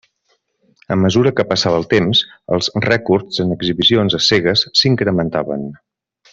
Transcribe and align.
A 0.93 0.95
mesura 1.01 1.33
que 1.39 1.45
passava 1.51 1.81
el 1.81 1.85
temps, 1.91 2.23
els 2.57 2.71
rècords 2.87 3.43
en 3.45 3.55
exhibicions 3.59 4.19
a 4.21 4.23
cegues 4.31 4.67
s'incrementaven. 4.81 5.73